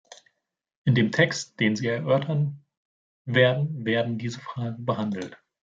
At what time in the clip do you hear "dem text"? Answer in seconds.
0.95-1.59